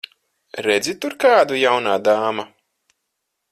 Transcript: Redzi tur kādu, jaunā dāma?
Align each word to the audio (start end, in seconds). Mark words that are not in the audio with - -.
Redzi 0.67 0.95
tur 1.05 1.15
kādu, 1.25 1.59
jaunā 1.65 1.99
dāma? 2.09 2.49